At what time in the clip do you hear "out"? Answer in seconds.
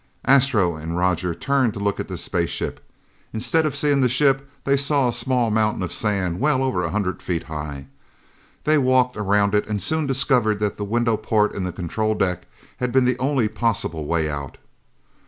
14.27-14.57